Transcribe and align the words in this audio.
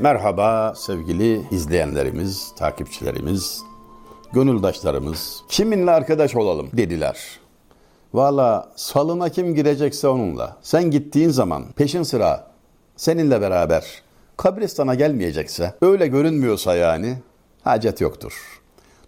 Merhaba 0.00 0.74
sevgili 0.76 1.42
izleyenlerimiz, 1.50 2.52
takipçilerimiz, 2.56 3.62
gönüldaşlarımız. 4.32 5.42
Kiminle 5.48 5.90
arkadaş 5.90 6.36
olalım 6.36 6.68
dediler. 6.72 7.18
Valla 8.14 8.72
salına 8.76 9.28
kim 9.28 9.54
girecekse 9.54 10.08
onunla. 10.08 10.56
Sen 10.62 10.90
gittiğin 10.90 11.28
zaman 11.28 11.64
peşin 11.76 12.02
sıra 12.02 12.50
seninle 12.96 13.40
beraber 13.40 14.02
kabristana 14.36 14.94
gelmeyecekse, 14.94 15.74
öyle 15.82 16.06
görünmüyorsa 16.06 16.74
yani 16.74 17.18
hacet 17.64 18.00
yoktur. 18.00 18.60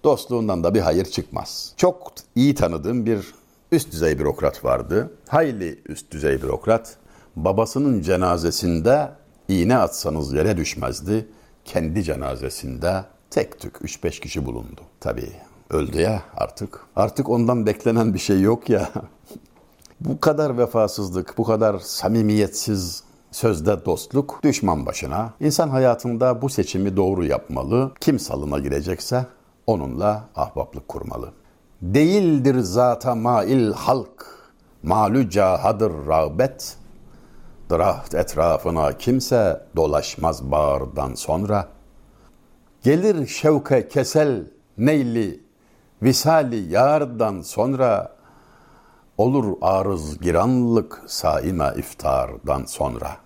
Dostluğundan 0.04 0.64
da 0.64 0.74
bir 0.74 0.80
hayır 0.80 1.04
çıkmaz. 1.04 1.72
Çok 1.76 2.12
iyi 2.34 2.54
tanıdığım 2.54 3.06
bir 3.06 3.34
üst 3.74 3.92
düzey 3.92 4.18
bürokrat 4.18 4.64
vardı. 4.64 5.10
Hayli 5.28 5.82
üst 5.86 6.10
düzey 6.10 6.42
bürokrat. 6.42 6.96
Babasının 7.36 8.02
cenazesinde 8.02 9.10
iğne 9.48 9.76
atsanız 9.76 10.32
yere 10.32 10.56
düşmezdi. 10.56 11.28
Kendi 11.64 12.02
cenazesinde 12.02 13.04
tek 13.30 13.60
tük 13.60 13.76
3-5 13.76 14.20
kişi 14.20 14.46
bulundu. 14.46 14.80
Tabii 15.00 15.32
öldü 15.70 16.00
ya 16.00 16.22
artık. 16.36 16.80
Artık 16.96 17.28
ondan 17.28 17.66
beklenen 17.66 18.14
bir 18.14 18.18
şey 18.18 18.40
yok 18.40 18.68
ya. 18.68 18.88
bu 20.00 20.20
kadar 20.20 20.58
vefasızlık, 20.58 21.38
bu 21.38 21.44
kadar 21.44 21.78
samimiyetsiz 21.78 23.02
sözde 23.32 23.84
dostluk 23.84 24.40
düşman 24.44 24.86
başına. 24.86 25.32
İnsan 25.40 25.68
hayatında 25.68 26.42
bu 26.42 26.48
seçimi 26.48 26.96
doğru 26.96 27.24
yapmalı. 27.24 27.92
Kim 28.00 28.18
salına 28.18 28.58
girecekse 28.58 29.26
onunla 29.66 30.24
ahbaplık 30.36 30.88
kurmalı. 30.88 31.32
Değildir 31.84 32.58
zata 32.60 33.14
mail 33.14 33.72
halk, 33.72 34.26
malü 34.82 35.30
cahadır 35.30 35.92
rağbet, 36.06 36.76
Draht 37.70 38.14
etrafına 38.14 38.98
kimse 38.98 39.66
dolaşmaz 39.76 40.50
bağırdan 40.50 41.14
sonra. 41.14 41.68
Gelir 42.82 43.26
şevke 43.26 43.88
kesel 43.88 44.44
neyli, 44.78 45.40
visali 46.02 46.72
yardan 46.72 47.40
sonra. 47.40 48.14
Olur 49.18 49.56
arız 49.62 50.18
giranlık 50.20 51.02
saime 51.06 51.72
iftardan 51.76 52.64
sonra. 52.64 53.16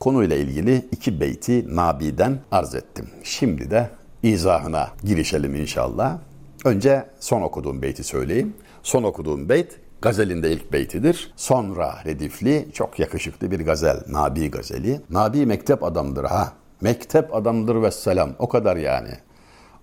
Konuyla 0.00 0.36
ilgili 0.36 0.88
iki 0.92 1.20
beyti 1.20 1.76
Nabi'den 1.76 2.38
arz 2.50 2.74
ettim. 2.74 3.10
Şimdi 3.22 3.70
de 3.70 3.90
izahına 4.22 4.88
girişelim 5.04 5.54
inşallah. 5.54 6.18
Önce 6.64 7.06
son 7.20 7.42
okuduğum 7.42 7.82
beyti 7.82 8.04
söyleyeyim. 8.04 8.54
Son 8.82 9.02
okuduğum 9.02 9.48
beyt 9.48 9.80
Gazelin 10.02 10.42
de 10.42 10.52
ilk 10.52 10.72
beytidir. 10.72 11.32
Sonra 11.36 11.98
redifli, 12.06 12.68
çok 12.72 12.98
yakışıklı 12.98 13.50
bir 13.50 13.60
gazel. 13.60 14.00
Nabi 14.08 14.50
gazeli. 14.50 15.00
Nabi 15.10 15.46
mektep 15.46 15.84
adamdır 15.84 16.24
ha. 16.24 16.52
Mektep 16.80 17.34
adamdır 17.34 17.82
ve 17.82 17.90
selam. 17.90 18.30
O 18.38 18.48
kadar 18.48 18.76
yani. 18.76 19.10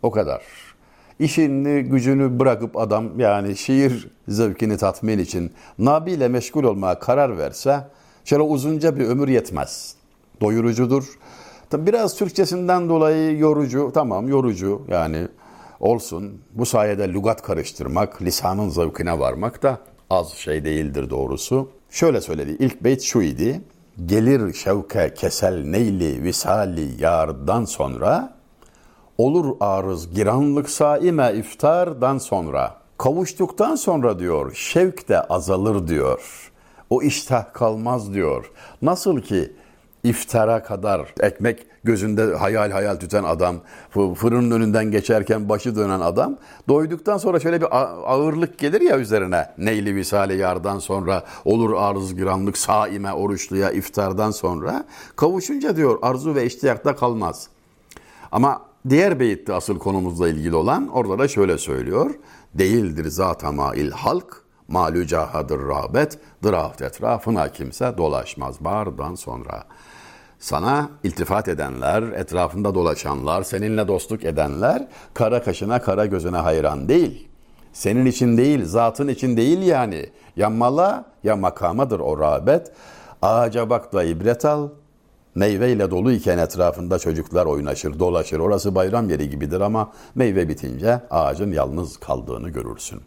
O 0.03 0.11
kadar. 0.11 0.43
İşini, 1.19 1.83
gücünü 1.83 2.39
bırakıp 2.39 2.77
adam 2.77 3.19
yani 3.19 3.57
şiir 3.57 4.11
zevkini 4.27 4.77
tatmin 4.77 5.19
için 5.19 5.53
Nabi 5.79 6.11
ile 6.11 6.27
meşgul 6.27 6.63
olmaya 6.63 6.99
karar 6.99 7.37
verse 7.37 7.87
şöyle 8.25 8.43
uzunca 8.43 8.95
bir 8.95 9.05
ömür 9.05 9.27
yetmez. 9.27 9.95
Doyurucudur. 10.41 11.19
Biraz 11.73 12.15
Türkçesinden 12.15 12.89
dolayı 12.89 13.37
yorucu, 13.37 13.91
tamam 13.93 14.27
yorucu 14.27 14.81
yani 14.87 15.27
olsun. 15.79 16.41
Bu 16.53 16.65
sayede 16.65 17.13
lügat 17.13 17.41
karıştırmak, 17.41 18.21
lisanın 18.21 18.69
zevkine 18.69 19.19
varmak 19.19 19.63
da 19.63 19.79
az 20.09 20.31
şey 20.31 20.65
değildir 20.65 21.09
doğrusu. 21.09 21.69
Şöyle 21.89 22.21
söyledi. 22.21 22.55
İlk 22.59 22.83
beyt 22.83 23.01
şu 23.01 23.21
idi. 23.21 23.61
Gelir 24.05 24.53
şevke 24.53 25.13
kesel 25.13 25.65
neyli 25.65 26.23
visali 26.23 27.03
yardan 27.03 27.65
sonra 27.65 28.35
olur 29.17 29.55
arız 29.59 30.13
giranlık 30.13 30.69
saime 30.69 31.33
iftardan 31.33 32.17
sonra 32.17 32.75
kavuştuktan 32.97 33.75
sonra 33.75 34.19
diyor 34.19 34.53
şevk 34.55 35.09
de 35.09 35.21
azalır 35.21 35.87
diyor. 35.87 36.51
O 36.89 37.01
iştah 37.01 37.53
kalmaz 37.53 38.13
diyor. 38.13 38.51
Nasıl 38.81 39.21
ki 39.21 39.53
iftara 40.05 40.63
kadar 40.63 41.13
ekmek 41.19 41.65
gözünde 41.83 42.35
hayal 42.35 42.71
hayal 42.71 42.95
tüten 42.95 43.23
adam, 43.23 43.55
fırının 44.15 44.51
önünden 44.51 44.91
geçerken 44.91 45.49
başı 45.49 45.75
dönen 45.75 45.99
adam, 45.99 46.37
doyduktan 46.67 47.17
sonra 47.17 47.39
şöyle 47.39 47.61
bir 47.61 47.67
ağırlık 48.13 48.57
gelir 48.57 48.81
ya 48.81 48.99
üzerine. 48.99 49.49
Neyli 49.57 49.95
visale 49.95 50.33
yardan 50.33 50.79
sonra, 50.79 51.23
olur 51.45 51.73
arız 51.77 52.15
giranlık, 52.15 52.57
saime 52.57 53.13
oruçluya 53.13 53.71
iftardan 53.71 54.31
sonra. 54.31 54.85
Kavuşunca 55.15 55.75
diyor 55.75 55.99
arzu 56.01 56.35
ve 56.35 56.45
iştiyakta 56.45 56.95
kalmaz. 56.95 57.47
Ama 58.31 58.61
diğer 58.89 59.19
beyitte 59.19 59.53
asıl 59.53 59.79
konumuzla 59.79 60.29
ilgili 60.29 60.55
olan 60.55 60.87
orada 60.87 61.19
da 61.19 61.27
şöyle 61.27 61.57
söylüyor. 61.57 62.11
Değildir 62.53 63.05
zatama 63.05 63.75
il 63.75 63.91
halk, 63.91 64.43
malü 64.67 65.07
cahadır 65.07 65.59
rağbet, 65.59 66.19
draft 66.43 66.81
etrafına 66.81 67.49
kimse 67.49 67.97
dolaşmaz 67.97 68.55
bardan 68.59 69.15
sonra.'' 69.15 69.84
Sana 70.45 70.89
iltifat 71.03 71.47
edenler, 71.47 72.03
etrafında 72.03 72.75
dolaşanlar, 72.75 73.43
seninle 73.43 73.87
dostluk 73.87 74.25
edenler 74.25 74.87
kara 75.13 75.43
kaşına 75.43 75.81
kara 75.81 76.05
gözüne 76.05 76.37
hayran 76.37 76.89
değil. 76.89 77.27
Senin 77.73 78.05
için 78.05 78.37
değil, 78.37 78.65
zatın 78.65 79.07
için 79.07 79.37
değil 79.37 79.61
yani. 79.61 80.09
Ya 80.35 80.49
mala 80.49 81.05
ya 81.23 81.35
makamadır 81.35 81.99
o 81.99 82.19
rağbet. 82.19 82.71
Ağaca 83.21 83.69
bak 83.69 83.93
da 83.93 84.03
ibret 84.03 84.45
al. 84.45 84.69
Meyveyle 85.35 85.91
dolu 85.91 86.11
iken 86.11 86.37
etrafında 86.37 86.99
çocuklar 86.99 87.45
oynaşır, 87.45 87.99
dolaşır. 87.99 88.39
Orası 88.39 88.75
bayram 88.75 89.09
yeri 89.09 89.29
gibidir 89.29 89.61
ama 89.61 89.91
meyve 90.15 90.49
bitince 90.49 91.01
ağacın 91.09 91.51
yalnız 91.51 91.97
kaldığını 91.97 92.49
görürsün. 92.49 93.01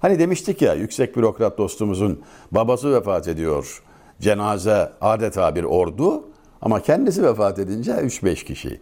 Hani 0.00 0.18
demiştik 0.18 0.62
ya 0.62 0.74
yüksek 0.74 1.16
bürokrat 1.16 1.58
dostumuzun 1.58 2.22
babası 2.52 2.94
vefat 2.94 3.28
ediyor. 3.28 3.82
Cenaze 4.20 4.92
adeta 5.00 5.54
bir 5.54 5.64
ordu. 5.64 6.33
Ama 6.62 6.82
kendisi 6.82 7.22
vefat 7.22 7.58
edince 7.58 7.92
3-5 7.92 8.44
kişi. 8.44 8.80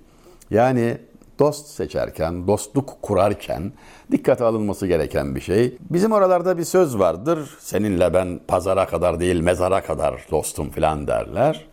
Yani 0.50 0.98
dost 1.38 1.66
seçerken, 1.66 2.46
dostluk 2.46 3.02
kurarken 3.02 3.72
dikkate 4.12 4.44
alınması 4.44 4.86
gereken 4.86 5.34
bir 5.34 5.40
şey. 5.40 5.78
Bizim 5.90 6.12
oralarda 6.12 6.58
bir 6.58 6.64
söz 6.64 6.98
vardır. 6.98 7.56
Seninle 7.60 8.14
ben 8.14 8.40
pazara 8.48 8.86
kadar 8.86 9.20
değil 9.20 9.40
mezara 9.40 9.82
kadar 9.82 10.26
dostum 10.30 10.70
filan 10.70 11.06
derler. 11.06 11.66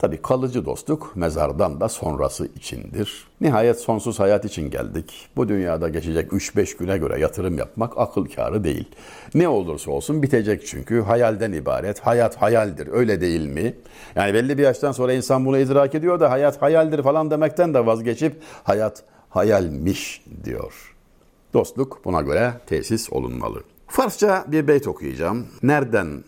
Tabi 0.00 0.22
kalıcı 0.22 0.64
dostluk 0.64 1.16
mezardan 1.16 1.80
da 1.80 1.88
sonrası 1.88 2.48
içindir. 2.56 3.26
Nihayet 3.40 3.80
sonsuz 3.80 4.20
hayat 4.20 4.44
için 4.44 4.70
geldik. 4.70 5.28
Bu 5.36 5.48
dünyada 5.48 5.88
geçecek 5.88 6.32
3-5 6.32 6.78
güne 6.78 6.98
göre 6.98 7.20
yatırım 7.20 7.58
yapmak 7.58 7.98
akıl 7.98 8.24
kârı 8.24 8.64
değil. 8.64 8.88
Ne 9.34 9.48
olursa 9.48 9.90
olsun 9.90 10.22
bitecek 10.22 10.66
çünkü 10.66 11.00
hayalden 11.00 11.52
ibaret. 11.52 12.00
Hayat 12.00 12.36
hayaldir 12.36 12.88
öyle 12.92 13.20
değil 13.20 13.46
mi? 13.46 13.74
Yani 14.16 14.34
belli 14.34 14.58
bir 14.58 14.62
yaştan 14.62 14.92
sonra 14.92 15.12
insan 15.12 15.46
bunu 15.46 15.58
idrak 15.58 15.94
ediyor 15.94 16.20
da 16.20 16.30
hayat 16.30 16.62
hayaldir 16.62 17.02
falan 17.02 17.30
demekten 17.30 17.74
de 17.74 17.86
vazgeçip 17.86 18.42
hayat 18.64 19.02
hayalmiş 19.28 20.24
diyor. 20.44 20.94
Dostluk 21.54 22.04
buna 22.04 22.20
göre 22.20 22.52
tesis 22.66 23.12
olunmalı. 23.12 23.62
Farsça 23.86 24.44
bir 24.48 24.68
beyt 24.68 24.88
okuyacağım. 24.88 25.46
Nereden 25.62 26.24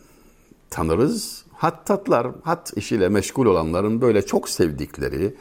tanırız? 0.71 1.42
Hattatlar, 1.63 2.27
hat 2.43 2.73
işiyle 2.77 3.09
meşgul 3.09 3.47
olanların 3.47 4.01
böyle 4.01 4.27
çok 4.27 4.49
sevdikleri, 4.49 5.35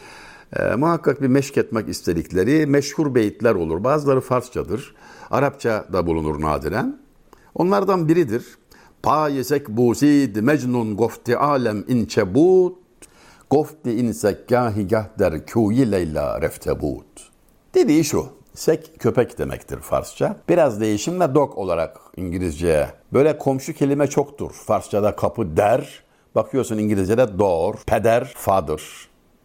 e, 0.60 0.76
muhakkak 0.76 1.22
bir 1.22 1.28
meşk 1.28 1.58
etmek 1.58 1.90
istedikleri 1.90 2.66
meşhur 2.66 3.16
beyitler 3.16 3.56
olur. 3.56 3.84
Bazıları 3.84 4.22
Farsçadır. 4.22 4.96
Arapça 5.32 5.86
da 5.94 6.08
bulunur 6.08 6.42
nadiren. 6.42 7.00
Onlardan 7.56 8.08
biridir. 8.08 8.46
Payesek 9.04 9.70
busid 9.70 10.36
mecnun 10.36 10.98
gofti 10.98 11.38
alem 11.38 11.84
inçebut 11.88 12.78
gofti 13.50 13.92
insek 13.92 14.48
gahi 14.48 14.90
der 14.90 15.46
kuyi 15.46 15.92
leyla 15.92 16.42
reftebut. 16.42 17.32
Dediği 17.76 18.04
şu. 18.04 18.26
Sek 18.54 19.00
köpek 19.00 19.38
demektir 19.38 19.80
Farsça. 19.80 20.38
Biraz 20.50 20.82
değişimle 20.82 21.36
dog 21.36 21.58
olarak 21.58 21.98
İngilizceye. 22.18 22.88
Böyle 23.14 23.38
komşu 23.38 23.74
kelime 23.74 24.08
çoktur. 24.08 24.52
Farsçada 24.52 25.16
kapı 25.16 25.58
der, 25.58 26.04
Bakıyorsun 26.36 26.78
İngilizce'de 26.78 27.40
door, 27.40 27.76
peder, 27.88 28.34
father, 28.36 28.82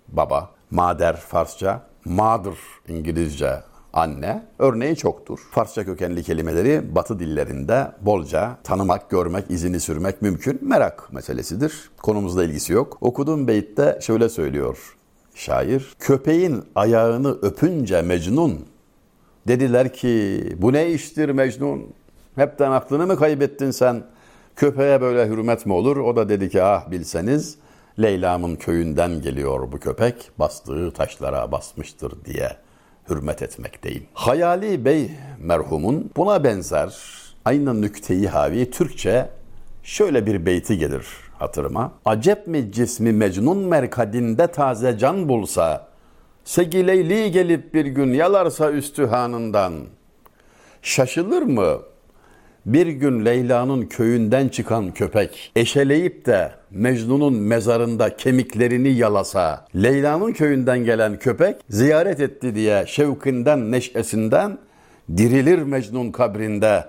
baba, 0.08 0.50
mader 0.70 1.16
Farsça, 1.16 1.82
mother 2.04 2.54
İngilizce, 2.88 3.52
anne 3.92 4.46
örneği 4.58 4.96
çoktur. 4.96 5.38
Farsça 5.50 5.84
kökenli 5.84 6.22
kelimeleri 6.22 6.94
batı 6.94 7.18
dillerinde 7.18 7.92
bolca 8.00 8.58
tanımak, 8.64 9.10
görmek, 9.10 9.50
izini 9.50 9.80
sürmek 9.80 10.22
mümkün. 10.22 10.58
Merak 10.62 11.12
meselesidir. 11.12 11.90
Konumuzla 12.02 12.44
ilgisi 12.44 12.72
yok. 12.72 12.98
Okuduğum 13.00 13.48
beytte 13.48 13.98
şöyle 14.02 14.28
söylüyor 14.28 14.96
şair. 15.34 15.96
Köpeğin 15.98 16.64
ayağını 16.74 17.30
öpünce 17.42 18.02
Mecnun 18.02 18.66
dediler 19.48 19.92
ki 19.92 20.42
bu 20.58 20.72
ne 20.72 20.90
iştir 20.90 21.28
Mecnun? 21.28 21.86
Hepten 22.36 22.70
aklını 22.70 23.06
mı 23.06 23.16
kaybettin 23.16 23.70
sen? 23.70 24.02
Köpeğe 24.56 25.00
böyle 25.00 25.28
hürmet 25.28 25.66
mi 25.66 25.72
olur? 25.72 25.96
O 25.96 26.16
da 26.16 26.28
dedi 26.28 26.50
ki 26.50 26.62
ah 26.62 26.90
bilseniz 26.90 27.58
Leyla'mın 28.00 28.56
köyünden 28.56 29.22
geliyor 29.22 29.72
bu 29.72 29.78
köpek. 29.78 30.30
Bastığı 30.38 30.90
taşlara 30.90 31.52
basmıştır 31.52 32.12
diye 32.24 32.56
hürmet 33.10 33.42
etmekteyim. 33.42 34.06
Hayali 34.14 34.84
Bey 34.84 35.10
merhumun 35.38 36.10
buna 36.16 36.44
benzer 36.44 36.96
aynı 37.44 37.82
nükteyi 37.82 38.28
havi 38.28 38.70
Türkçe 38.70 39.28
şöyle 39.82 40.26
bir 40.26 40.46
beyti 40.46 40.78
gelir 40.78 41.06
hatırıma. 41.38 41.92
Acep 42.04 42.46
mi 42.46 42.72
cismi 42.72 43.12
mecnun 43.12 43.58
merkadinde 43.58 44.46
taze 44.46 44.98
can 44.98 45.28
bulsa, 45.28 45.88
Segileyli 46.44 47.30
gelip 47.30 47.74
bir 47.74 47.86
gün 47.86 48.12
yalarsa 48.12 48.72
üstühanından, 48.72 49.72
şaşılır 50.82 51.42
mı 51.42 51.78
bir 52.66 52.86
gün 52.86 53.24
Leyla'nın 53.24 53.82
köyünden 53.82 54.48
çıkan 54.48 54.90
köpek 54.94 55.52
eşeleyip 55.56 56.26
de 56.26 56.52
Mecnun'un 56.70 57.34
mezarında 57.34 58.16
kemiklerini 58.16 58.88
yalasa, 58.88 59.66
Leyla'nın 59.74 60.32
köyünden 60.32 60.78
gelen 60.78 61.18
köpek 61.18 61.56
ziyaret 61.70 62.20
etti 62.20 62.54
diye 62.54 62.84
şevkinden, 62.86 63.72
neşesinden 63.72 64.58
dirilir 65.16 65.58
Mecnun 65.58 66.12
kabrinde. 66.12 66.84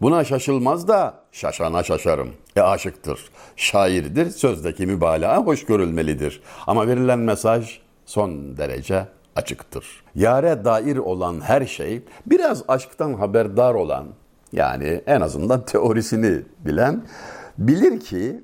Buna 0.00 0.24
şaşılmaz 0.24 0.88
da 0.88 1.14
şaşana 1.32 1.82
şaşarım. 1.82 2.28
E 2.56 2.60
aşıktır, 2.60 3.20
şairdir, 3.56 4.30
sözdeki 4.30 4.86
mübalağa 4.86 5.36
hoş 5.36 5.64
görülmelidir. 5.64 6.42
Ama 6.66 6.88
verilen 6.88 7.18
mesaj 7.18 7.78
son 8.06 8.56
derece 8.56 9.06
açıktır. 9.36 9.86
Yare 10.14 10.64
dair 10.64 10.96
olan 10.96 11.40
her 11.40 11.66
şey 11.66 12.02
biraz 12.26 12.62
aşktan 12.68 13.14
haberdar 13.14 13.74
olan 13.74 14.06
yani 14.52 15.02
en 15.06 15.20
azından 15.20 15.64
teorisini 15.64 16.42
bilen 16.58 17.02
bilir 17.58 18.00
ki 18.00 18.40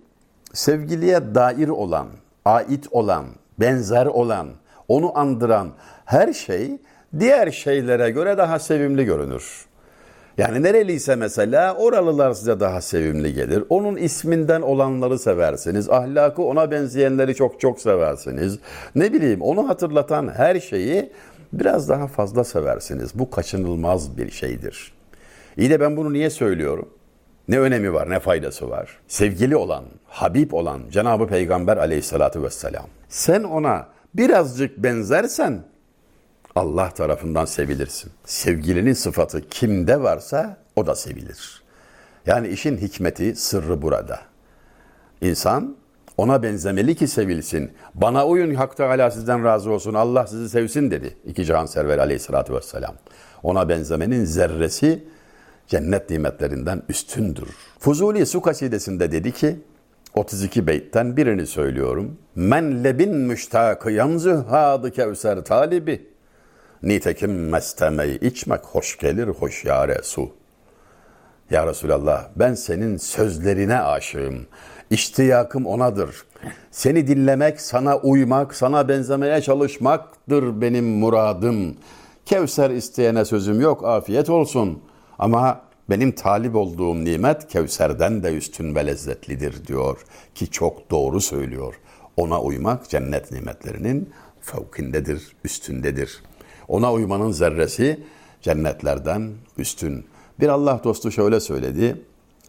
sevgiliye 0.52 1.34
dair 1.34 1.68
olan, 1.68 2.06
ait 2.44 2.86
olan, 2.90 3.24
benzer 3.60 4.06
olan, 4.06 4.48
onu 4.88 5.18
andıran 5.18 5.68
her 6.04 6.32
şey 6.32 6.78
diğer 7.18 7.50
şeylere 7.50 8.10
göre 8.10 8.38
daha 8.38 8.58
sevimli 8.58 9.04
görünür. 9.04 9.66
Yani 10.38 10.62
nereliyse 10.62 11.16
mesela 11.16 11.74
oralılar 11.74 12.32
size 12.32 12.60
daha 12.60 12.80
sevimli 12.80 13.34
gelir. 13.34 13.64
Onun 13.68 13.96
isminden 13.96 14.62
olanları 14.62 15.18
seversiniz. 15.18 15.90
Ahlakı 15.90 16.42
ona 16.42 16.70
benzeyenleri 16.70 17.34
çok 17.34 17.60
çok 17.60 17.80
seversiniz. 17.80 18.58
Ne 18.94 19.12
bileyim 19.12 19.42
onu 19.42 19.68
hatırlatan 19.68 20.28
her 20.28 20.60
şeyi 20.60 21.12
biraz 21.52 21.88
daha 21.88 22.06
fazla 22.06 22.44
seversiniz. 22.44 23.10
Bu 23.14 23.30
kaçınılmaz 23.30 24.18
bir 24.18 24.30
şeydir. 24.30 24.95
İyi 25.56 25.70
de 25.70 25.80
ben 25.80 25.96
bunu 25.96 26.12
niye 26.12 26.30
söylüyorum? 26.30 26.88
Ne 27.48 27.60
önemi 27.60 27.94
var, 27.94 28.10
ne 28.10 28.20
faydası 28.20 28.70
var? 28.70 28.98
Sevgili 29.08 29.56
olan, 29.56 29.84
Habib 30.06 30.52
olan 30.52 30.82
Cenab-ı 30.90 31.26
Peygamber 31.26 31.76
aleyhissalatü 31.76 32.42
vesselam. 32.42 32.86
Sen 33.08 33.42
ona 33.42 33.88
birazcık 34.14 34.78
benzersen 34.78 35.64
Allah 36.54 36.90
tarafından 36.90 37.44
sevilirsin. 37.44 38.12
Sevgilinin 38.24 38.92
sıfatı 38.92 39.48
kimde 39.48 40.02
varsa 40.02 40.56
o 40.76 40.86
da 40.86 40.94
sevilir. 40.94 41.62
Yani 42.26 42.48
işin 42.48 42.76
hikmeti, 42.76 43.36
sırrı 43.36 43.82
burada. 43.82 44.20
İnsan 45.20 45.76
ona 46.16 46.42
benzemeli 46.42 46.94
ki 46.94 47.08
sevilsin. 47.08 47.72
Bana 47.94 48.26
uyun 48.26 48.54
Hak 48.54 48.76
Teala 48.76 49.10
sizden 49.10 49.44
razı 49.44 49.70
olsun. 49.70 49.94
Allah 49.94 50.26
sizi 50.26 50.48
sevsin 50.48 50.90
dedi. 50.90 51.16
İki 51.24 51.44
cihan 51.44 51.66
server 51.66 51.98
aleyhissalatü 51.98 52.54
vesselam. 52.54 52.94
Ona 53.42 53.68
benzemenin 53.68 54.24
zerresi 54.24 55.04
cennet 55.68 56.10
nimetlerinden 56.10 56.82
üstündür. 56.88 57.48
Fuzuli 57.78 58.26
su 58.26 58.40
kasidesinde 58.40 59.12
dedi 59.12 59.32
ki 59.32 59.56
32 60.14 60.66
beytten 60.66 61.16
birini 61.16 61.46
söylüyorum. 61.46 62.18
Men 62.34 62.84
lebin 62.84 63.16
müştakı 63.16 63.90
yanzı 63.90 64.34
hadı 64.34 64.90
kevser 64.90 65.44
talibi. 65.44 66.06
Nitekim 66.82 67.48
mestemeyi 67.48 68.20
içmek 68.20 68.64
hoş 68.64 68.98
gelir 68.98 69.28
hoş 69.28 69.64
yare 69.64 70.00
su. 70.02 70.30
Ya 71.50 71.66
Resulallah 71.66 72.28
ben 72.36 72.54
senin 72.54 72.96
sözlerine 72.96 73.80
aşığım. 73.80 74.46
İştiyakım 74.90 75.66
onadır. 75.66 76.24
Seni 76.70 77.06
dinlemek, 77.06 77.60
sana 77.60 77.98
uymak, 77.98 78.54
sana 78.54 78.88
benzemeye 78.88 79.40
çalışmaktır 79.40 80.60
benim 80.60 80.84
muradım. 80.84 81.76
Kevser 82.26 82.70
isteyene 82.70 83.24
sözüm 83.24 83.60
yok, 83.60 83.84
afiyet 83.84 84.30
olsun. 84.30 84.82
Ama 85.18 85.60
benim 85.90 86.12
talip 86.12 86.56
olduğum 86.56 87.04
nimet 87.04 87.48
Kevser'den 87.48 88.22
de 88.22 88.36
üstün 88.36 88.74
ve 88.74 88.86
lezzetlidir 88.86 89.66
diyor 89.66 90.04
ki 90.34 90.50
çok 90.50 90.90
doğru 90.90 91.20
söylüyor. 91.20 91.74
Ona 92.16 92.42
uymak 92.42 92.88
cennet 92.88 93.32
nimetlerinin 93.32 94.10
fevkindedir, 94.40 95.36
üstündedir. 95.44 96.22
Ona 96.68 96.92
uymanın 96.92 97.30
zerresi 97.30 98.00
cennetlerden 98.42 99.30
üstün. 99.58 100.04
Bir 100.40 100.48
Allah 100.48 100.80
dostu 100.84 101.10
şöyle 101.10 101.40
söyledi. 101.40 102.02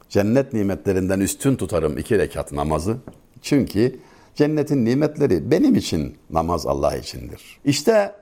Cennet 0.10 0.54
nimetlerinden 0.54 1.20
üstün 1.20 1.56
tutarım 1.56 1.98
iki 1.98 2.20
rekat 2.20 2.52
namazı. 2.52 2.98
Çünkü 3.42 4.00
cennetin 4.36 4.86
nimetleri 4.86 5.52
benim 5.52 5.76
için 5.76 6.18
namaz 6.30 6.68
Allah 6.68 6.96
içindir. 6.96 7.60
İşte 7.66 8.16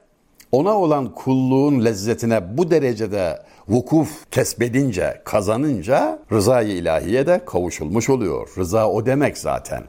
ona 0.51 0.77
olan 0.77 1.13
kulluğun 1.13 1.85
lezzetine 1.85 2.57
bu 2.57 2.71
derecede 2.71 3.39
vukuf 3.67 4.31
kesbedince, 4.31 5.21
kazanınca 5.25 6.19
rızayı 6.31 6.69
ilahiye 6.69 7.27
de 7.27 7.41
kavuşulmuş 7.45 8.09
oluyor. 8.09 8.49
Rıza 8.57 8.89
o 8.89 9.05
demek 9.05 9.37
zaten. 9.37 9.83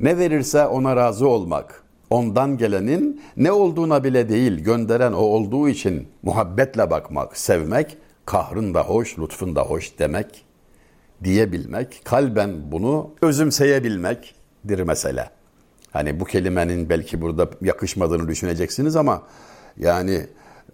Ne 0.00 0.18
verirse 0.18 0.66
ona 0.66 0.96
razı 0.96 1.28
olmak, 1.28 1.84
ondan 2.10 2.56
gelenin 2.56 3.22
ne 3.36 3.52
olduğuna 3.52 4.04
bile 4.04 4.28
değil, 4.28 4.52
gönderen 4.52 5.12
o 5.12 5.20
olduğu 5.20 5.68
için 5.68 6.08
muhabbetle 6.22 6.90
bakmak, 6.90 7.36
sevmek, 7.36 7.96
kahrın 8.26 8.74
da 8.74 8.82
hoş, 8.82 9.18
lütfun 9.18 9.56
da 9.56 9.62
hoş 9.62 9.98
demek, 9.98 10.44
diyebilmek, 11.24 12.00
kalben 12.04 12.72
bunu 12.72 13.10
özümseyebilmekdir 13.22 14.80
mesele. 14.80 15.30
Hani 15.90 16.20
bu 16.20 16.24
kelimenin 16.24 16.88
belki 16.88 17.20
burada 17.20 17.48
yakışmadığını 17.62 18.28
düşüneceksiniz 18.28 18.96
ama 18.96 19.22
yani 19.76 20.26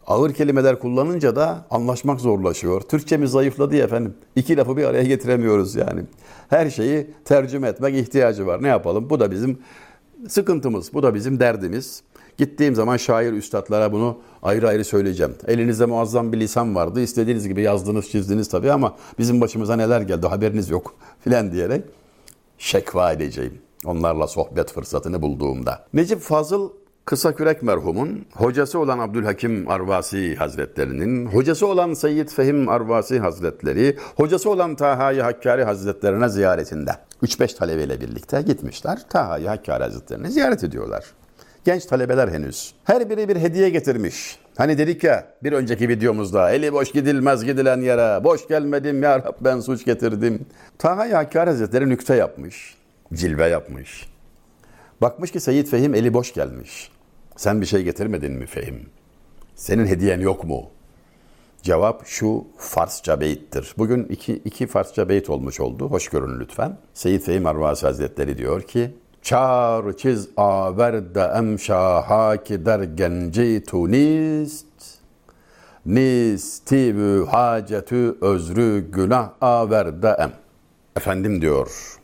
ağır 0.07 0.35
kelimeler 0.35 0.79
kullanınca 0.79 1.37
da 1.37 1.67
anlaşmak 1.71 2.21
zorlaşıyor. 2.21 2.81
Türkçemiz 2.81 3.31
zayıfladı 3.31 3.77
ya 3.77 3.85
efendim. 3.85 4.15
İki 4.37 4.57
lafı 4.57 4.77
bir 4.77 4.85
araya 4.85 5.05
getiremiyoruz 5.05 5.75
yani. 5.75 6.01
Her 6.49 6.71
şeyi 6.71 7.11
tercüme 7.25 7.69
etmek 7.69 7.95
ihtiyacı 7.97 8.47
var. 8.47 8.63
Ne 8.63 8.69
yapalım? 8.69 9.11
Bu 9.11 9.21
da 9.21 9.31
bizim 9.31 9.59
sıkıntımız. 10.29 10.95
Bu 10.95 11.03
da 11.03 11.15
bizim 11.15 11.41
derdimiz. 11.41 12.03
Gittiğim 12.39 12.75
zaman 12.75 12.97
şair 12.97 13.33
üstadlara 13.33 13.93
bunu 13.93 14.19
ayrı 14.43 14.69
ayrı 14.69 14.85
söyleyeceğim. 14.85 15.35
Elinizde 15.47 15.87
muazzam 15.87 16.33
bir 16.33 16.41
lisan 16.41 16.75
vardı. 16.75 17.01
İstediğiniz 17.01 17.49
gibi 17.49 17.63
yazdınız, 17.63 18.11
çizdiniz 18.11 18.49
tabii 18.49 18.73
ama 18.73 18.97
bizim 19.19 19.41
başımıza 19.41 19.77
neler 19.77 20.01
geldi 20.01 20.27
haberiniz 20.27 20.71
yok 20.71 20.95
filan 21.21 21.53
diyerek 21.53 21.85
şekva 22.59 23.13
edeceğim. 23.13 23.59
Onlarla 23.85 24.27
sohbet 24.27 24.73
fırsatını 24.73 25.23
bulduğumda. 25.23 25.87
Necip 25.95 26.21
Fazıl 26.21 26.71
Kısa 27.07 27.35
Kürek 27.35 27.63
merhumun 27.63 28.27
hocası 28.33 28.79
olan 28.79 28.99
Abdülhakim 28.99 29.69
Arvasi 29.69 30.37
Hazretlerinin, 30.37 31.27
hocası 31.27 31.67
olan 31.67 31.95
Seyyid 31.95 32.29
Fehim 32.29 32.69
Arvasi 32.69 33.19
Hazretleri, 33.19 33.97
hocası 34.17 34.51
olan 34.51 34.77
Taha-i 34.77 35.23
Hakkari 35.23 35.65
Hazretlerine 35.65 36.29
ziyaretinde. 36.29 36.91
3-5 37.23 37.57
talebeyle 37.57 38.01
birlikte 38.01 38.43
gitmişler. 38.43 38.99
Taha-i 39.09 39.49
Hakkari 39.49 39.83
Hazretlerini 39.83 40.31
ziyaret 40.31 40.65
ediyorlar. 40.65 41.05
Genç 41.65 41.87
talebeler 41.87 42.29
henüz. 42.29 42.75
Her 42.85 43.11
biri 43.11 43.29
bir 43.29 43.37
hediye 43.37 43.71
getirmiş. 43.71 44.39
Hani 44.57 44.79
dedik 44.79 45.05
ya 45.05 45.27
bir 45.43 45.53
önceki 45.53 45.89
videomuzda 45.89 46.51
eli 46.51 46.73
boş 46.73 46.93
gidilmez 46.93 47.45
gidilen 47.45 47.81
yere. 47.81 48.25
Boş 48.25 48.49
gelmedim 48.49 49.03
ya 49.03 49.19
Rab 49.19 49.35
ben 49.41 49.61
suç 49.61 49.85
getirdim. 49.85 50.47
Taha-i 50.79 51.13
Hakkari 51.15 51.51
Hazretleri 51.51 51.89
nükte 51.89 52.15
yapmış. 52.15 52.75
Cilve 53.15 53.49
yapmış. 53.49 54.09
Bakmış 55.01 55.31
ki 55.31 55.41
Seyyid 55.41 55.67
Fehim 55.67 55.95
eli 55.95 56.15
boş 56.15 56.35
gelmiş. 56.35 56.96
Sen 57.37 57.61
bir 57.61 57.67
şey 57.67 57.83
getirmedin 57.83 58.33
mi 58.33 58.47
Fehim? 58.47 58.87
Senin 59.55 59.87
hediyen 59.87 60.21
yok 60.21 60.45
mu? 60.45 60.71
Cevap 61.63 62.07
şu 62.07 62.45
Farsça 62.59 63.21
beyittir. 63.21 63.75
Bugün 63.79 64.05
iki, 64.05 64.35
iki 64.35 64.67
Farsça 64.67 65.09
beyit 65.09 65.31
olmuş 65.31 65.61
oldu. 65.61 65.91
Hoş 65.91 66.09
görün 66.09 66.41
lütfen. 66.41 66.79
Seyyid 66.95 67.21
Fehim 67.21 67.47
Arvasi 67.47 67.87
Hazretleri 67.87 68.39
diyor 68.39 68.63
ki 68.63 68.95
Çar 69.23 69.97
çiz 69.97 70.29
averde 70.37 71.33
emşaha 71.37 72.45
ki 72.45 72.67
der 72.67 72.83
genci 72.83 73.63
tunist 73.67 74.67
Nistivü 75.87 77.27
hacetü 77.27 78.17
özrü 78.21 78.91
günah 78.93 79.31
averde 79.41 80.17
em. 80.19 80.33
Efendim 80.97 81.43
diyor, 81.43 81.99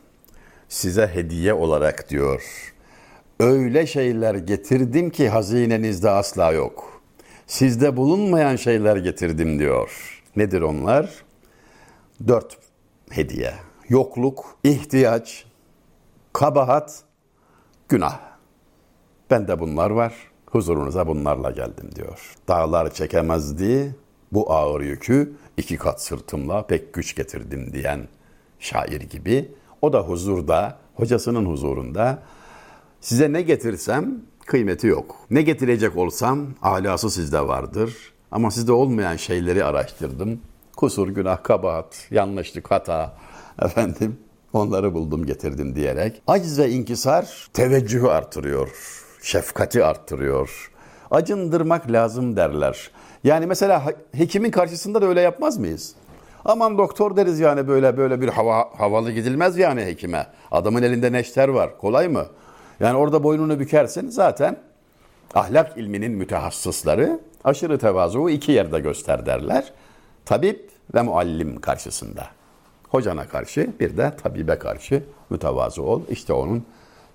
size 0.68 1.06
hediye 1.06 1.54
olarak 1.54 2.08
diyor, 2.08 2.71
öyle 3.42 3.86
şeyler 3.86 4.34
getirdim 4.34 5.10
ki 5.10 5.28
hazinenizde 5.28 6.10
asla 6.10 6.52
yok. 6.52 7.02
Sizde 7.46 7.96
bulunmayan 7.96 8.56
şeyler 8.56 8.96
getirdim 8.96 9.58
diyor. 9.58 10.20
Nedir 10.36 10.60
onlar? 10.60 11.10
Dört 12.28 12.58
hediye. 13.10 13.54
Yokluk, 13.88 14.58
ihtiyaç, 14.64 15.44
kabahat, 16.32 17.02
günah. 17.88 18.20
Ben 19.30 19.48
de 19.48 19.60
bunlar 19.60 19.90
var. 19.90 20.14
Huzurunuza 20.46 21.06
bunlarla 21.06 21.50
geldim 21.50 21.90
diyor. 21.96 22.34
Dağlar 22.48 22.94
çekemezdi 22.94 23.94
bu 24.32 24.52
ağır 24.52 24.80
yükü 24.80 25.32
iki 25.56 25.76
kat 25.76 26.02
sırtımla 26.02 26.66
pek 26.66 26.92
güç 26.92 27.16
getirdim 27.16 27.72
diyen 27.72 28.08
şair 28.58 29.00
gibi. 29.00 29.52
O 29.82 29.92
da 29.92 30.00
huzurda, 30.00 30.78
hocasının 30.94 31.46
huzurunda 31.46 32.22
size 33.02 33.32
ne 33.32 33.42
getirsem 33.42 34.14
kıymeti 34.46 34.86
yok. 34.86 35.16
Ne 35.30 35.42
getirecek 35.42 35.96
olsam 35.96 36.46
alası 36.62 37.10
sizde 37.10 37.40
vardır. 37.40 38.12
Ama 38.30 38.50
sizde 38.50 38.72
olmayan 38.72 39.16
şeyleri 39.16 39.64
araştırdım. 39.64 40.40
Kusur, 40.76 41.08
günah, 41.08 41.42
kabahat, 41.42 42.08
yanlışlık, 42.10 42.70
hata 42.70 43.16
efendim 43.62 44.16
onları 44.52 44.94
buldum 44.94 45.26
getirdim 45.26 45.74
diyerek. 45.74 46.22
Aciz 46.26 46.58
ve 46.58 46.70
inkisar 46.70 47.48
teveccühü 47.52 48.06
artırıyor, 48.06 48.68
şefkati 49.22 49.84
artırıyor. 49.84 50.70
Acındırmak 51.10 51.92
lazım 51.92 52.36
derler. 52.36 52.90
Yani 53.24 53.46
mesela 53.46 53.84
hekimin 54.12 54.50
karşısında 54.50 55.02
da 55.02 55.06
öyle 55.06 55.20
yapmaz 55.20 55.58
mıyız? 55.58 55.94
Aman 56.44 56.78
doktor 56.78 57.16
deriz 57.16 57.40
yani 57.40 57.68
böyle 57.68 57.96
böyle 57.96 58.20
bir 58.20 58.28
hava, 58.28 58.68
havalı 58.78 59.12
gidilmez 59.12 59.58
yani 59.58 59.84
hekime. 59.84 60.26
Adamın 60.50 60.82
elinde 60.82 61.12
neşter 61.12 61.48
var. 61.48 61.78
Kolay 61.78 62.08
mı? 62.08 62.26
Yani 62.82 62.96
orada 62.96 63.24
boynunu 63.24 63.60
bükersin 63.60 64.08
zaten 64.08 64.56
ahlak 65.34 65.78
ilminin 65.78 66.12
mütehassısları 66.12 67.20
aşırı 67.44 67.78
tevazuyu 67.78 68.34
iki 68.34 68.52
yerde 68.52 68.80
göster 68.80 69.26
derler. 69.26 69.72
Tabip 70.24 70.70
ve 70.94 71.02
muallim 71.02 71.60
karşısında. 71.60 72.26
Hocana 72.88 73.28
karşı 73.28 73.70
bir 73.80 73.96
de 73.96 74.16
tabibe 74.22 74.58
karşı 74.58 75.02
mütevazı 75.30 75.82
ol. 75.82 76.02
İşte 76.10 76.32
onun 76.32 76.64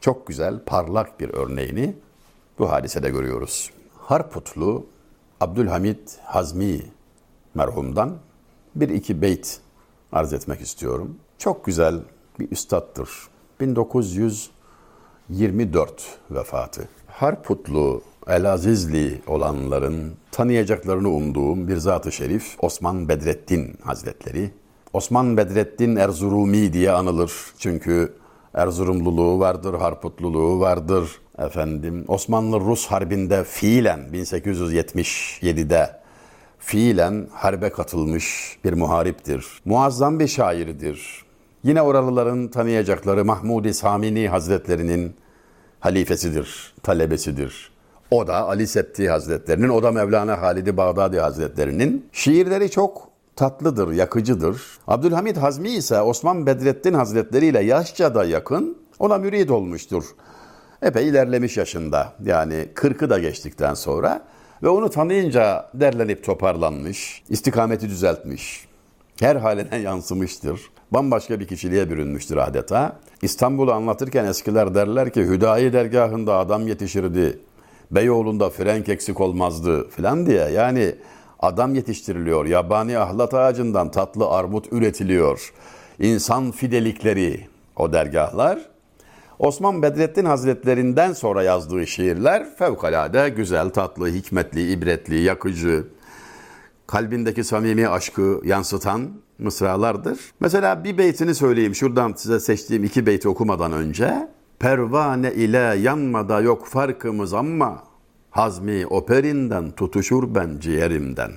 çok 0.01 0.27
güzel 0.27 0.59
parlak 0.59 1.19
bir 1.19 1.29
örneğini 1.33 1.95
bu 2.59 2.71
hadisede 2.71 3.09
görüyoruz. 3.09 3.71
Harputlu 3.97 4.85
Abdülhamid 5.41 5.99
Hazmi 6.23 6.81
merhumdan 7.55 8.17
bir 8.75 8.89
iki 8.89 9.21
beyt 9.21 9.59
arz 10.11 10.33
etmek 10.33 10.61
istiyorum. 10.61 11.17
Çok 11.37 11.65
güzel 11.65 11.99
bir 12.39 12.51
üstattır. 12.51 13.09
1924 15.29 16.17
vefatı. 16.31 16.87
Harputlu, 17.07 18.01
Elazizli 18.27 19.21
olanların 19.27 20.13
tanıyacaklarını 20.31 21.09
umduğum 21.09 21.67
bir 21.67 21.77
zat-ı 21.77 22.11
şerif 22.11 22.55
Osman 22.59 23.09
Bedrettin 23.09 23.77
Hazretleri. 23.83 24.51
Osman 24.93 25.37
Bedrettin 25.37 25.95
Erzurumi 25.95 26.73
diye 26.73 26.91
anılır. 26.91 27.31
Çünkü 27.59 28.13
Erzurumluluğu 28.53 29.39
vardır, 29.39 29.73
Harputluluğu 29.73 30.59
vardır. 30.59 31.09
Efendim 31.39 32.05
Osmanlı-Rus 32.07 32.87
Harbi'nde 32.87 33.43
fiilen 33.43 33.99
1877'de 33.99 35.99
fiilen 36.59 37.27
harbe 37.33 37.69
katılmış 37.69 38.57
bir 38.63 38.73
muhariptir. 38.73 39.45
Muazzam 39.65 40.19
bir 40.19 40.27
şairidir. 40.27 41.26
Yine 41.67 41.81
oralıların 41.81 42.47
tanıyacakları 42.47 43.25
Mahmud-i 43.25 43.73
Samini 43.73 44.27
Hazretlerinin 44.27 45.15
halifesidir, 45.79 46.73
talebesidir. 46.83 47.71
O 48.11 48.27
da 48.27 48.47
Ali 48.47 48.67
Septi 48.67 49.09
Hazretlerinin, 49.09 49.69
o 49.69 49.83
da 49.83 49.91
Mevlana 49.91 50.41
Halid-i 50.41 50.77
Bağdadi 50.77 51.19
Hazretlerinin. 51.19 52.09
Şiirleri 52.11 52.71
çok 52.71 53.09
tatlıdır, 53.35 53.91
yakıcıdır. 53.91 54.61
Abdülhamid 54.87 55.37
Hazmi 55.37 55.69
ise 55.69 56.01
Osman 56.01 56.45
Bedrettin 56.45 56.93
Hazretleri 56.93 57.45
ile 57.45 57.63
yaşça 57.63 58.15
da 58.15 58.25
yakın, 58.25 58.77
ona 58.99 59.17
mürid 59.17 59.49
olmuştur. 59.49 60.03
Epey 60.81 61.07
ilerlemiş 61.07 61.57
yaşında, 61.57 62.13
yani 62.23 62.67
40'ı 62.75 63.09
da 63.09 63.19
geçtikten 63.19 63.73
sonra 63.73 64.21
ve 64.63 64.69
onu 64.69 64.89
tanıyınca 64.89 65.69
derlenip 65.73 66.23
toparlanmış, 66.23 67.23
istikameti 67.29 67.89
düzeltmiş, 67.89 68.67
her 69.19 69.35
haline 69.35 69.77
yansımıştır. 69.77 70.61
Bambaşka 70.91 71.39
bir 71.39 71.47
kişiliğe 71.47 71.89
bürünmüştür 71.89 72.37
adeta. 72.37 72.99
İstanbul'u 73.21 73.71
anlatırken 73.71 74.25
eskiler 74.25 74.75
derler 74.75 75.09
ki 75.09 75.21
Hüdayi 75.21 75.73
dergahında 75.73 76.37
adam 76.37 76.67
yetişirdi. 76.67 77.39
Beyoğlu'nda 77.91 78.49
frenk 78.49 78.89
eksik 78.89 79.21
olmazdı 79.21 79.89
filan 79.89 80.25
diye. 80.25 80.49
Yani 80.49 80.95
adam 81.39 81.75
yetiştiriliyor. 81.75 82.45
Yabani 82.45 82.97
ahlat 82.97 83.33
ağacından 83.33 83.91
tatlı 83.91 84.29
armut 84.29 84.73
üretiliyor. 84.73 85.53
İnsan 85.99 86.51
fidelikleri 86.51 87.47
o 87.75 87.93
dergahlar. 87.93 88.59
Osman 89.39 89.81
Bedrettin 89.81 90.25
Hazretlerinden 90.25 91.13
sonra 91.13 91.43
yazdığı 91.43 91.87
şiirler 91.87 92.55
fevkalade 92.55 93.29
güzel, 93.29 93.69
tatlı, 93.69 94.07
hikmetli, 94.07 94.71
ibretli, 94.71 95.21
yakıcı, 95.21 95.87
kalbindeki 96.87 97.43
samimi 97.43 97.87
aşkı 97.87 98.41
yansıtan 98.43 99.09
mısralardır. 99.39 100.19
Mesela 100.39 100.83
bir 100.83 100.97
beytini 100.97 101.35
söyleyeyim 101.35 101.75
şuradan 101.75 102.13
size 102.15 102.39
seçtiğim 102.39 102.83
iki 102.83 103.05
beyti 103.05 103.29
okumadan 103.29 103.71
önce. 103.71 104.29
Pervane 104.59 105.33
ile 105.33 105.57
yanmada 105.57 106.41
yok 106.41 106.67
farkımız 106.67 107.33
ama 107.33 107.83
hazmi 108.31 108.87
operinden 108.87 109.71
tutuşur 109.71 110.35
ben 110.35 110.59
ciğerimden. 110.59 111.31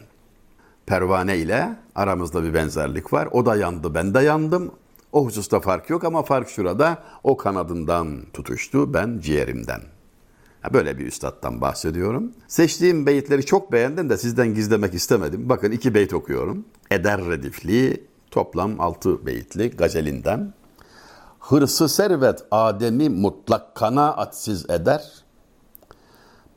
Pervane 0.87 1.38
ile 1.38 1.76
aramızda 1.95 2.45
bir 2.45 2.54
benzerlik 2.54 3.12
var. 3.12 3.28
O 3.33 3.47
da 3.47 3.57
yandı, 3.57 3.95
ben 3.95 4.14
de 4.14 4.21
yandım. 4.21 4.71
O 5.12 5.25
hususta 5.25 5.61
fark 5.61 5.90
yok 5.90 6.04
ama 6.04 6.23
fark 6.23 6.49
şurada. 6.49 6.99
O 7.25 7.37
kanadından 7.37 8.23
tutuştu, 8.33 8.95
ben 8.95 9.19
ciğerimden. 9.19 9.80
Böyle 10.73 10.99
bir 10.99 11.07
üstattan 11.07 11.61
bahsediyorum. 11.61 12.33
Seçtiğim 12.49 13.07
beyitleri 13.07 13.47
çok 13.47 13.73
beğendim 13.73 14.11
de 14.11 14.17
sizden 14.17 14.55
gizlemek 14.55 14.95
istemedim. 14.95 15.49
Bakın 15.49 15.71
iki 15.71 15.95
beyt 15.95 16.14
okuyorum. 16.14 16.64
Eder 16.90 17.25
Redifli 17.26 18.05
toplam 18.31 18.81
altı 18.81 19.26
beyitli 19.26 19.71
gazelinden. 19.71 20.55
Hırsı 21.40 21.88
servet 21.88 22.45
Adem'i 22.50 23.09
mutlak 23.09 23.75
kanaatsiz 23.75 24.71
eder. 24.71 25.25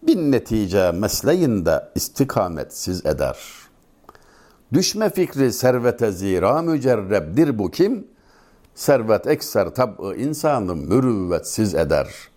Bin 0.07 0.31
netice 0.31 0.91
mesleğinde 0.91 1.89
istikametsiz 1.95 3.05
eder. 3.05 3.38
Düşme 4.74 5.10
fikri 5.10 5.53
servete 5.53 6.12
zira 6.12 6.62
mücerrebdir 6.62 7.60
bu 7.60 7.72
kim? 7.72 8.07
Servet 8.75 9.27
ekser 9.27 9.69
tab'ı 9.69 10.15
insanı 10.15 10.75
mürüvvetsiz 10.75 11.75
eder. 11.75 12.33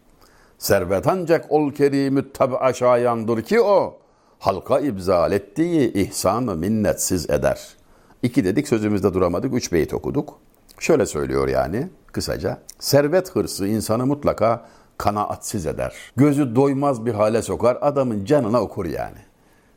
Servet 0.58 1.06
ancak 1.06 1.52
ol 1.52 1.72
kerimü 1.72 2.32
tab'a 2.32 2.72
şayandır 2.72 3.42
ki 3.42 3.60
o, 3.60 3.98
halka 4.38 4.80
ibzal 4.80 5.32
ettiği 5.32 5.92
ihsanı 5.92 6.56
minnetsiz 6.56 7.30
eder. 7.30 7.76
İki 8.22 8.44
dedik 8.44 8.68
sözümüzde 8.68 9.14
duramadık, 9.14 9.54
üç 9.54 9.72
beyit 9.72 9.94
okuduk. 9.94 10.38
Şöyle 10.78 11.06
söylüyor 11.06 11.48
yani 11.48 11.88
kısaca. 12.12 12.58
Servet 12.78 13.36
hırsı 13.36 13.66
insanı 13.66 14.06
mutlaka 14.06 14.66
kanaatsiz 14.98 15.66
eder. 15.66 15.94
Gözü 16.16 16.56
doymaz 16.56 17.06
bir 17.06 17.14
hale 17.14 17.42
sokar, 17.42 17.78
adamın 17.80 18.24
canına 18.24 18.60
okur 18.60 18.84
yani. 18.84 19.18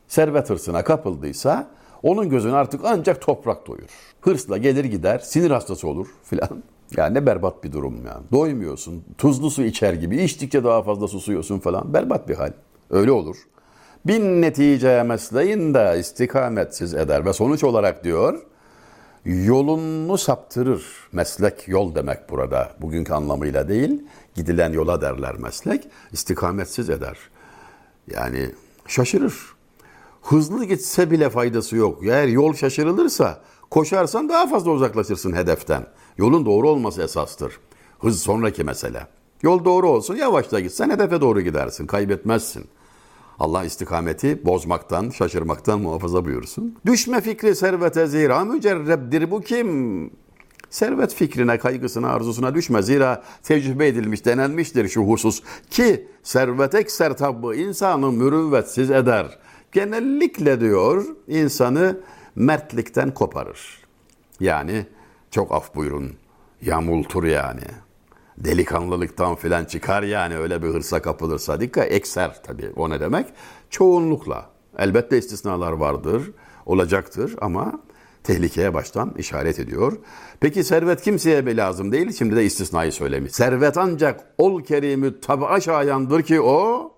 Servet 0.08 0.50
hırsına 0.50 0.84
kapıldıysa 0.84 1.66
onun 2.02 2.28
gözünü 2.28 2.54
artık 2.54 2.80
ancak 2.84 3.20
toprak 3.20 3.66
doyur. 3.66 4.09
Hırsla 4.20 4.58
gelir 4.58 4.84
gider, 4.84 5.18
sinir 5.18 5.50
hastası 5.50 5.88
olur 5.88 6.06
filan. 6.24 6.48
Yani 6.96 7.14
ne 7.14 7.26
berbat 7.26 7.64
bir 7.64 7.72
durum 7.72 7.94
yani. 8.06 8.24
Doymuyorsun, 8.32 9.04
tuzlu 9.18 9.50
su 9.50 9.62
içer 9.62 9.92
gibi, 9.92 10.22
içtikçe 10.22 10.64
daha 10.64 10.82
fazla 10.82 11.08
susuyorsun 11.08 11.58
falan. 11.58 11.94
Berbat 11.94 12.28
bir 12.28 12.34
hal. 12.34 12.52
Öyle 12.90 13.12
olur. 13.12 13.36
Bin 14.06 14.42
netice 14.42 15.02
mesleğinde 15.02 15.96
istikametsiz 15.98 16.94
eder 16.94 17.24
ve 17.26 17.32
sonuç 17.32 17.64
olarak 17.64 18.04
diyor, 18.04 18.40
yolunu 19.24 20.18
saptırır. 20.18 20.84
Meslek 21.12 21.68
yol 21.68 21.94
demek 21.94 22.30
burada. 22.30 22.70
Bugünkü 22.80 23.12
anlamıyla 23.12 23.68
değil, 23.68 24.02
gidilen 24.34 24.72
yola 24.72 25.00
derler 25.00 25.36
meslek. 25.36 25.88
istikametsiz 26.12 26.90
eder. 26.90 27.18
Yani 28.10 28.50
şaşırır. 28.86 29.34
Hızlı 30.22 30.64
gitse 30.64 31.10
bile 31.10 31.30
faydası 31.30 31.76
yok. 31.76 32.06
Eğer 32.06 32.28
yol 32.28 32.54
şaşırılırsa 32.54 33.40
koşarsan 33.70 34.28
daha 34.28 34.46
fazla 34.46 34.70
uzaklaşırsın 34.70 35.32
hedeften. 35.32 35.86
Yolun 36.18 36.46
doğru 36.46 36.68
olması 36.68 37.02
esastır. 37.02 37.60
Hız 37.98 38.22
sonraki 38.22 38.64
mesele. 38.64 39.06
Yol 39.42 39.64
doğru 39.64 39.88
olsun 39.88 40.16
yavaşla 40.16 40.60
gitsen 40.60 40.90
hedefe 40.90 41.20
doğru 41.20 41.40
gidersin. 41.40 41.86
Kaybetmezsin. 41.86 42.64
Allah 43.38 43.64
istikameti 43.64 44.44
bozmaktan, 44.44 45.10
şaşırmaktan 45.10 45.80
muhafaza 45.80 46.24
buyursun. 46.24 46.76
Düşme 46.86 47.20
fikri 47.20 47.56
servete 47.56 48.06
zira 48.06 48.44
mücerrebdir 48.44 49.30
bu 49.30 49.40
kim? 49.40 50.10
Servet 50.70 51.14
fikrine, 51.14 51.58
kaygısına, 51.58 52.08
arzusuna 52.08 52.54
düşme. 52.54 52.82
Zira 52.82 53.22
tecrübe 53.42 53.86
edilmiş, 53.86 54.24
denenmiştir 54.24 54.88
şu 54.88 55.02
husus. 55.02 55.42
Ki 55.70 56.08
servet 56.22 56.74
ekser 56.74 57.16
tabbı 57.16 57.56
insanı 57.56 58.12
mürüvvetsiz 58.12 58.90
eder. 58.90 59.38
Genellikle 59.72 60.60
diyor 60.60 61.04
insanı 61.28 62.00
mertlikten 62.34 63.14
koparır. 63.14 63.80
Yani 64.40 64.86
çok 65.30 65.52
af 65.52 65.74
buyurun. 65.74 66.12
Yamultur 66.62 67.24
yani. 67.24 67.64
Delikanlılıktan 68.38 69.34
filan 69.34 69.64
çıkar 69.64 70.02
yani 70.02 70.36
öyle 70.36 70.62
bir 70.62 70.68
hırsa 70.68 71.02
kapılırsa. 71.02 71.60
Dikkat 71.60 71.92
ekser 71.92 72.42
tabii 72.42 72.72
o 72.76 72.90
ne 72.90 73.00
demek? 73.00 73.26
Çoğunlukla. 73.70 74.50
Elbette 74.78 75.18
istisnalar 75.18 75.72
vardır, 75.72 76.32
olacaktır 76.66 77.36
ama 77.40 77.80
tehlikeye 78.24 78.74
baştan 78.74 79.14
işaret 79.18 79.58
ediyor. 79.58 79.98
Peki 80.40 80.64
servet 80.64 81.02
kimseye 81.02 81.46
bir 81.46 81.56
lazım 81.56 81.92
değil. 81.92 82.12
Şimdi 82.12 82.36
de 82.36 82.44
istisnayı 82.44 82.92
söylemiş. 82.92 83.32
Servet 83.32 83.78
ancak 83.78 84.26
ol 84.38 84.62
kerimü 84.62 85.20
tabi 85.20 85.60
şayandır 85.60 86.22
ki 86.22 86.40
o 86.40 86.92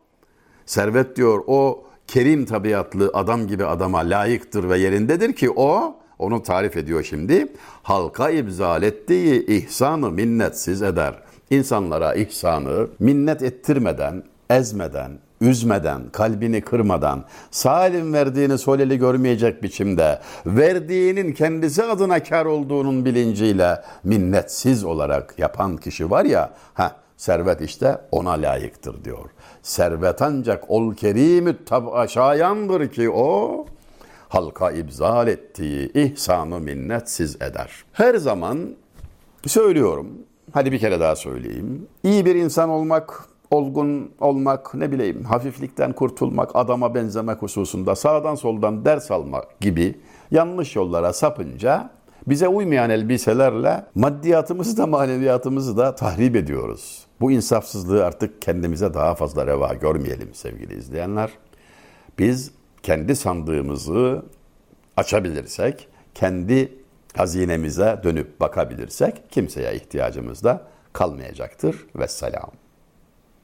servet 0.67 1.17
diyor 1.17 1.45
o 1.47 1.85
kerim 2.13 2.45
tabiatlı 2.45 3.11
adam 3.15 3.47
gibi 3.47 3.65
adama 3.65 3.99
layıktır 3.99 4.69
ve 4.69 4.79
yerindedir 4.79 5.33
ki 5.33 5.51
o 5.51 5.97
onu 6.19 6.43
tarif 6.43 6.77
ediyor 6.77 7.03
şimdi. 7.03 7.47
Halka 7.83 8.31
ibzal 8.31 8.83
ettiği 8.83 9.47
ihsanı 9.47 10.11
minnetsiz 10.11 10.83
eder. 10.83 11.15
İnsanlara 11.51 12.15
ihsanı 12.15 12.89
minnet 12.99 13.43
ettirmeden, 13.43 14.23
ezmeden, 14.51 15.13
üzmeden, 15.41 16.03
kalbini 16.13 16.61
kırmadan, 16.61 17.25
salim 17.51 18.13
verdiğini 18.13 18.59
soleli 18.59 18.99
görmeyecek 18.99 19.63
biçimde, 19.63 20.19
verdiğinin 20.47 21.33
kendisi 21.33 21.83
adına 21.83 22.23
kar 22.23 22.47
olduğunun 22.47 23.05
bilinciyle 23.05 23.83
minnetsiz 24.05 24.85
olarak 24.85 25.35
yapan 25.39 25.77
kişi 25.77 26.11
var 26.11 26.25
ya, 26.25 26.51
ha 26.75 27.02
servet 27.17 27.61
işte 27.61 28.01
ona 28.11 28.31
layıktır 28.31 29.05
diyor. 29.05 29.31
Servet 29.63 30.23
ancak 30.23 30.71
ol 30.71 30.95
kerimü 30.95 31.65
tab'a 31.65 32.09
şayandır 32.09 32.89
ki 32.89 33.11
o, 33.11 33.67
halka 34.29 34.71
ibzal 34.71 35.29
ettiği 35.29 35.93
ihsanı 35.93 36.61
minnetsiz 36.61 37.37
eder. 37.37 37.71
Her 37.93 38.15
zaman 38.15 38.75
söylüyorum, 39.47 40.09
hadi 40.53 40.73
bir 40.73 40.79
kere 40.79 41.01
daha 41.01 41.17
söyleyeyim. 41.17 41.87
İyi 42.03 42.27
bir 42.27 42.35
insan 42.35 42.69
olmak, 42.69 43.25
olgun 43.51 44.11
olmak, 44.21 44.75
ne 44.75 44.93
bileyim 44.93 45.25
hafiflikten 45.25 45.93
kurtulmak, 45.93 46.51
adama 46.57 46.95
benzemek 46.95 47.43
hususunda 47.43 47.97
sağdan 47.97 48.35
soldan 48.35 48.85
ders 48.85 49.11
almak 49.11 49.61
gibi 49.61 49.95
yanlış 50.31 50.77
yollara 50.77 51.13
sapınca 51.13 51.91
bize 52.27 52.49
uymayan 52.49 52.91
elbiselerle 52.91 53.85
maddiyatımızı 53.95 54.77
da 54.77 54.87
maneviyatımızı 54.87 55.77
da 55.77 55.95
tahrip 55.95 56.37
ediyoruz. 56.37 57.07
Bu 57.21 57.33
insafsızlığı 57.33 58.05
artık 58.05 58.43
kendimize 58.43 58.95
daha 58.95 59.15
fazla 59.15 59.47
reva 59.47 59.75
görmeyelim 59.75 60.35
sevgili 60.35 60.79
izleyenler. 60.79 61.31
Biz 62.19 62.51
kendi 62.83 63.17
sandığımızı 63.17 64.23
açabilirsek, 64.97 65.89
kendi 66.15 66.73
hazinemize 67.17 68.01
dönüp 68.05 68.41
bakabilirsek 68.41 69.31
kimseye 69.31 69.75
ihtiyacımız 69.75 70.45
da 70.45 70.63
kalmayacaktır. 70.93 71.87
Vesselam. 71.97 72.62